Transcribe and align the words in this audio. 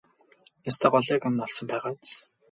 Ёстой 0.69 0.89
голыг 0.93 1.23
нь 1.31 1.43
олсон 1.45 1.65
байгаа 1.69 1.93
биз? 1.99 2.11